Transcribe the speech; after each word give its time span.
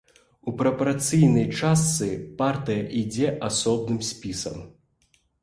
У 0.51 0.51
прапарцыйнай 0.61 1.45
частцы 1.59 2.07
партыя 2.41 2.81
ідзе 3.03 3.29
асобным 3.51 4.01
спісам. 4.11 4.59